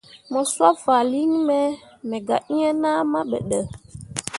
[0.31, 3.59] Mo sob fahlii nyi me ka me ga eẽ nahma be ɗə.